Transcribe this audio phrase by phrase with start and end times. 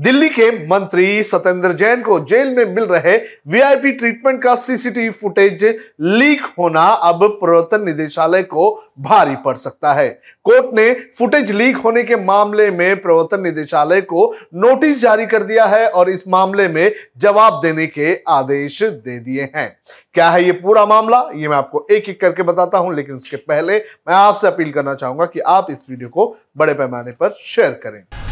[0.00, 3.16] दिल्ली के मंत्री सत्येंद्र जैन को जेल में मिल रहे
[3.48, 5.64] वीआईपी ट्रीटमेंट का सीसीटीवी फुटेज
[6.00, 10.08] लीक होना अब प्रवर्तन निदेशालय को भारी पड़ सकता है।
[10.44, 15.66] कोर्ट ने फुटेज लीक होने के मामले में प्रवर्तन निदेशालय को नोटिस जारी कर दिया
[15.66, 19.68] है और इस मामले में जवाब देने के आदेश दे दिए हैं।
[20.14, 21.22] क्या है ये पूरा मामला?
[21.34, 24.94] ये मैं आपको एक एक करके बताता हूँ, लेकिन उसके पहले मैं आपसे अपील करना
[24.94, 28.29] चाहूँगा कि आप इस वीडियो को बड़े पैमाने पर शेयर करें।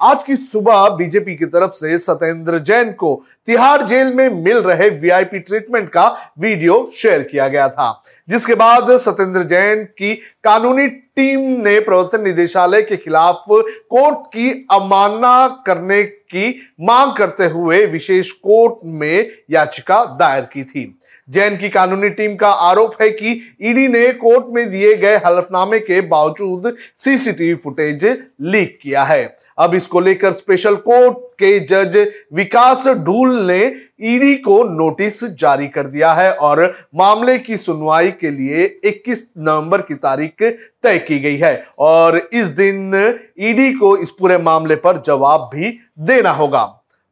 [0.00, 3.14] आज की सुबह बीजेपी की तरफ़ से सत्येंद्र जैन को
[3.46, 6.06] तिहाड़ जेल में मिल रहे वीआईपी ट्रीटमेंट का
[6.38, 12.82] वीडियो शेयर किया गया था, जिसके बाद सत्येंद्र जैन की कानूनी टीम ने प्रवर्तन निदेशालय
[12.82, 16.48] के खिलाफ कोर्ट की अवमानना करने की
[16.80, 20.99] मांग करते हुए विशेष कोर्ट में याचिका दायर की थी।
[21.30, 25.78] जैन की कानूनी टीम का आरोप है कि ईडी ने कोर्ट में दिए गए हलफनामे
[25.78, 31.96] के बावजूद सीसीटीवी फुटेज लीक किया है। अब इसको लेकर स्पेशल कोर्ट के जज
[32.34, 33.60] विकास ढूल ने
[34.02, 36.62] ईडी को नोटिस जारी कर दिया है और
[36.94, 42.46] मामले की सुनवाई के लिए 21 नवंबर की तारीख तय की गई है और इस
[42.56, 42.94] दिन
[43.40, 46.64] ईडी को इस पूरे मामले पर जवाब भी देना होगा।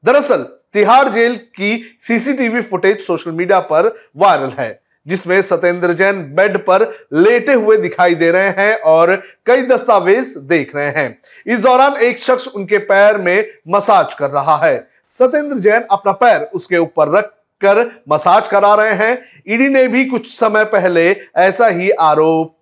[0.05, 6.59] दरअसल तिहाड़ जेल की सीसीटीवी फुटेज सोशल मीडिया पर वायरल है, जिसमें सत्येंद्र जैन बेड
[6.59, 6.83] पर
[7.15, 9.15] लेटे हुए दिखाई दे रहे हैं और
[9.47, 14.57] कई दस्तावेज़ देख रहे हैं। इस दौरान एक शख्स उनके पैर में मसाज कर रहा
[14.57, 14.79] है।
[15.21, 20.05] सत्येंद्र जैन अपना पैर उसके ऊपर रख कर मसाज करा रहे हैं। ईडी ने भी
[20.05, 22.55] कुछ समय पहले ऐसा ही आरोप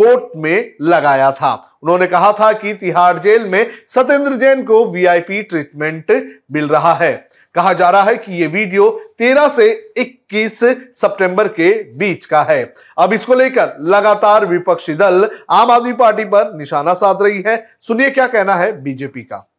[0.00, 5.42] कोर्ट में लगाया था। उन्होंने कहा था कि तिहाड़ जेल में सत्येंद्र जैन को वीआईपी
[5.42, 10.60] ट्रीटमेंट मिल रहा है। कहा जा रहा है कि यह वीडियो 13 से 21
[10.94, 16.54] सितंबर के बीच का है। अब इसको लेकर लगातार विपक्षी दल आम आदमी पार्टी पर
[16.54, 19.50] निशाना साध रही है। सुनिए क्या कहना है बीजेपी का।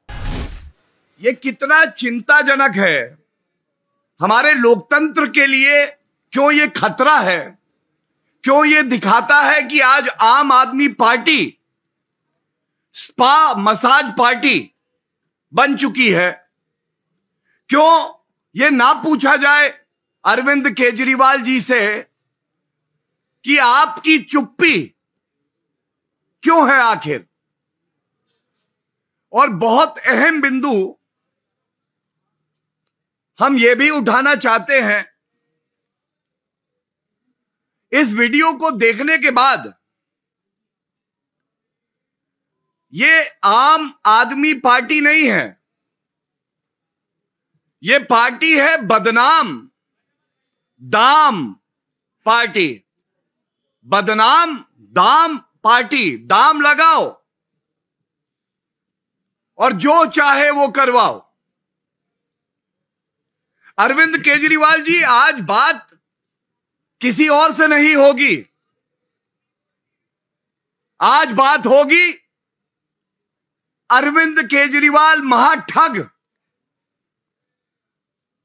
[1.22, 3.18] ये कितना चिंताजनक है।
[4.22, 5.86] हमारे लोकतंत्र के लिए
[6.32, 7.61] क्यों ये खतरा है?
[8.44, 11.58] क्यों ये दिखाता है कि आज आम आदमी पार्टी,
[12.94, 14.76] स्पा, मसाज पार्टी
[15.54, 16.52] बन चुकी है?
[17.70, 18.14] क्यों
[18.56, 19.70] ये ना पूछा जाए
[20.26, 22.02] अरविंद केजरीवाल जी से
[23.44, 24.96] कि आपकी चुप्पी
[26.44, 27.28] क्यों है आखिर?
[29.34, 30.98] और बहुत अहम बिंदु
[33.40, 35.11] हम ये भी उठाना चाहते हैं
[37.94, 39.74] इस वीडियो को देखने के बाद
[42.94, 45.62] ये आम आदमी पार्टी नहीं है।
[47.84, 49.70] ये पार्टी है बदनाम,
[50.82, 51.54] दाम
[52.26, 52.84] पार्टी।
[53.86, 57.24] बदनाम, दाम पार्टी, दाम लगाओ।
[59.58, 61.34] और जो चाहे वो करवाओ।
[63.78, 65.91] अरविंद केजरीवाल जी, आज बात
[67.02, 68.36] किसी और से नहीं होगी।
[71.00, 72.12] आज बात होगी
[73.90, 75.98] अरविंद केजरीवाल महाठग,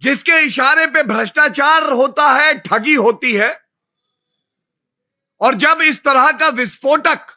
[0.03, 3.51] जिसके इशारे पे भ्रष्टाचार होता है, ठगी होती है,
[5.41, 7.37] और जब इस तरह का विस्फोटक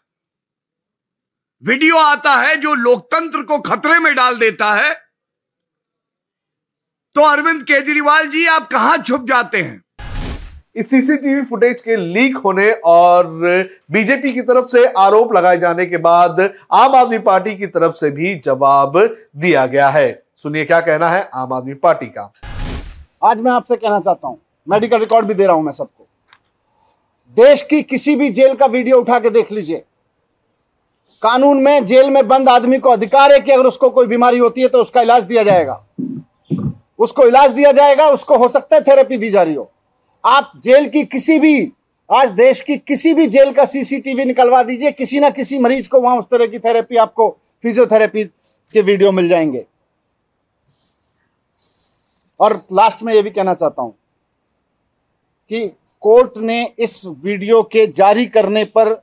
[1.63, 4.93] वीडियो आता है जो लोकतंत्र को खतरे में डाल देता है
[7.15, 9.83] तो अरविंद केजरीवाल जी, आप कहाँ छुप जाते हैं?
[10.75, 13.27] इस सीसीटीवी फुटेज के लीक होने और
[13.91, 16.39] बीजेपी की तरफ़ से आरोप लगाए जाने के बाद
[16.71, 18.97] आम आदमी पार्टी की तरफ़ से भी जवाब
[19.35, 22.31] दिया गया है। सुनिए क्या कहना है आम आदमी पार्टी का।
[23.23, 24.37] आज मैं आपसे कहना चाहता हूँ
[24.67, 26.05] मेडिकल रिकॉर्ड भी दे रहा हूँ मैं सबको।
[27.37, 29.83] देश की किसी भी जेल का वीडियो उठा के देख लीजिए।
[31.23, 34.61] कानून में जेल में बंद आदमी को अधिकार है कि अगर उसको कोई बीमारी होती
[34.61, 35.83] है तो उसका इलाज दिया जाएगा।
[36.99, 39.71] उसको इलाज दिया जाएगा, उसको हो सकता है थेरेपी दी जा रही हो।
[40.23, 41.71] आप जेल की किसी भी,
[42.09, 45.99] आज देश की किसी भी जेल का सीसीटीवी निकलवा दीजिए, किसी ना किसी मरीज़ को
[46.01, 47.29] वहाँ उस तरह की थेरेपी आपको
[47.63, 48.23] फिजियोथेरेपी
[48.73, 49.65] के वीडियो मिल जाएँगे।
[52.39, 53.93] और लास्ट में यह भी कहना चाहता हूँ
[55.51, 55.67] कि
[56.03, 59.01] कोर्ट ने इस वीडियो के जारी करने पर,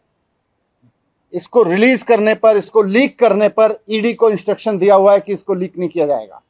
[1.33, 5.33] इसको रिलीज़ करने पर, इसको लीक करने पर ईडी को इंस्ट्रक्शन दिया हुआ है कि
[5.33, 6.43] इसको लीक नहीं किया जाएगा।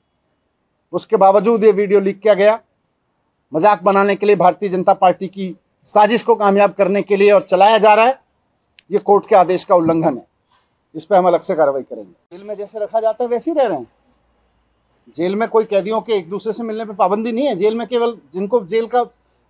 [0.93, 2.61] उसके बावजूद ये वीडियो लीक किया गया।
[3.53, 5.55] मज़ाक बनाने के लिए भारतीय जनता पार्टी की
[5.85, 8.19] साजिश को कामयाब करने के लिए और चलाया जा रहा है,
[8.91, 10.27] ये कोर्ट के आदेश का उल्लंघन है।
[10.95, 13.59] इस पर हम अलग से कार्रवाई करेंगे। जेल में जैसे रखा जाता है, वैसे ही
[13.59, 13.87] रह रहे हैं।
[15.15, 17.87] जेल में कोई कैदियों के एक दूसरे से मिलने पर पाबंदी नहीं है। जेल में
[17.87, 19.05] केवल जिनको जेल का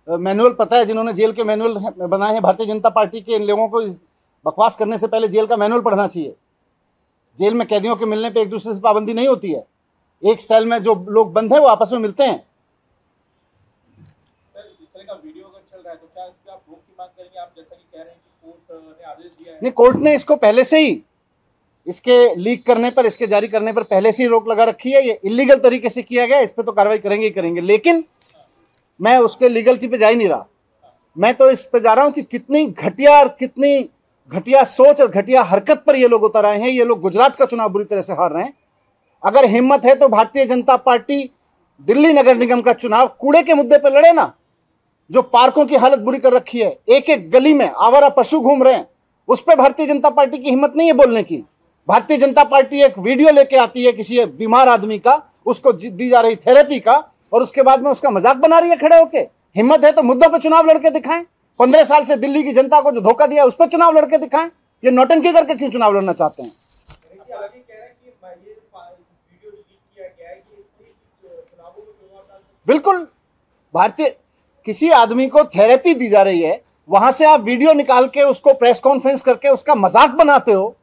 [0.07, 3.67] मैनुअल पता है, जिन्होंने जेल के मैनुअल बनाए हैं, भारतीय जनता पार्टी के इन लोगों
[3.67, 3.81] को
[4.45, 6.35] बकवास करने से पहले जेल का मैनुअल पढ़ना चाहिए।
[7.37, 9.65] जेल में कैदियों के मिलने पर एक दूसरे से पाबंदी नहीं होती है।
[10.23, 12.45] एक सेल में जो लोग बंद हैं, वो आपस में मिलते हैं।
[15.07, 15.21] तो
[19.61, 21.01] नहीं, कोर्ट ने इसको पहले से ही,
[21.87, 25.05] इसके लीक करने पर, इसके जारी करने पर पहले से ही रोक लगा रखी है।
[25.07, 28.03] ये इलीगल तरीके से किया गया, इस पर तो कार्रवाई करेंगे ही करेंगे। लेकिन
[28.99, 30.47] मैं उसके लीगलिटी पे जा ही नहीं रहा।
[31.17, 33.89] मैं तो इस पे जा रहा हूँ कि कितनी घटिया और कितनी
[34.31, 37.45] घटिया सोच और घटिया हरकत पर ये लोग उतर आए हैं। ये लोग गुजरात का
[37.45, 38.53] चुनाव बुरी तरह से हार रहे हैं।
[39.23, 41.29] अगर हिम्मत है तो भारतीय जनता पार्टी,
[41.81, 44.33] दिल्ली नगर निगम का चुनाव, कूड़े के मुद्दे पर लड़े ना।
[45.09, 48.63] जो पार्कों की हालत बुरी कर रखी है एक एक गली में आवारा पशु घूम
[48.63, 48.87] रहे हैं,
[49.29, 51.43] उस पर भारतीय जनता पार्टी की हिम्मत नहीं है बोलने की।
[51.87, 56.21] भारतीय जनता पार्टी एक वीडियो लेके आती है किसी बीमार आदमी का, उसको दी जा
[56.21, 56.95] रही थेरेपी का,
[57.33, 59.19] और उसके बाद में उसका मज़ाक बना रही है खड़े होके।
[59.55, 61.25] हिम्मत है तो मुद्दों पर चुनाव लड़के दिखाएँ।
[61.59, 64.49] पंद्रह साल से दिल्ली की जनता को जो धोखा दिया उस पर चुनाव लड़के दिखाएँ।
[64.83, 66.51] ये नौटंकी करके क्यों चुनाव लड़ना चाहते हैं
[67.07, 67.47] हैं है?
[72.67, 73.07] बिल्कुल।
[73.73, 74.15] भारतीय
[74.67, 78.53] किसी आदमी को थेरेपी दी जा रही है, वहाँ से आप वीडियो निकाल के उसको
[78.53, 80.75] प्रेस कॉन्फ्रेंस करके उसका मज़ाक बनाते हो,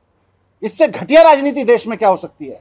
[0.63, 2.61] इससे घटिया राजनीति देश में क्या हो सकती है?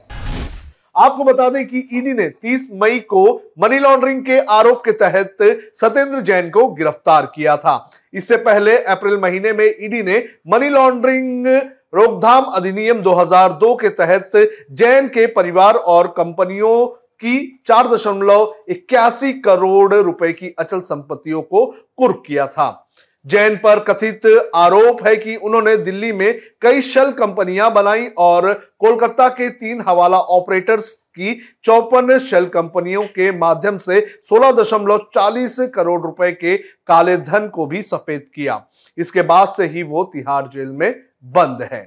[0.96, 3.24] आपको बता दें कि ईडी ने 30 मई को
[3.60, 5.36] मनी लॉन्ड्रिंग के आरोप के तहत
[5.76, 10.18] सत्येंद्र जैन को गिरफ़्तार किया था। इससे पहले अप्रैल महीने में ईडी ने
[10.48, 11.46] मनी लॉन्ड्रिंग
[11.94, 14.30] रोकथाम अधिनियम 2002 के तहत
[14.72, 16.76] जैन के परिवार और कंपनियों
[17.24, 21.66] की चार दशमलव इक्यासी करोड़ रुपए की अचल संपत्तियों को
[21.96, 22.80] कुर्क किया था।
[23.26, 29.28] जैन पर कथित आरोप है कि उन्होंने दिल्ली में कई शेल कंपनियाँ बनाई और कोलकाता
[29.28, 31.34] के तीन हवाला ऑपरेटर्स की
[31.64, 36.56] चौपन शेल कंपनियों के माध्यम से 16.40 करोड़ रुपए के
[36.86, 38.62] काले धन को भी सफ़ेद किया।
[38.98, 40.90] इसके बाद से ही वो तिहाड़ जेल में
[41.24, 41.82] बंद है।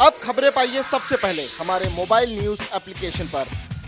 [0.00, 3.69] अब खबरें पाइए सबसे पहले हमारे मोबाइल न्यूज़ एप्लीकेशन पर।